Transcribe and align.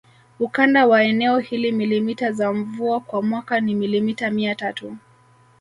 Ukanda 0.39 0.87
wa 0.87 1.03
eneo 1.03 1.39
hili 1.39 1.71
milimita 1.71 2.31
za 2.31 2.53
mvua 2.53 2.99
kwa 2.99 3.21
mwaka 3.21 3.59
ni 3.59 3.75
milimita 3.75 4.31
mia 4.31 4.55
tatu 4.55 4.97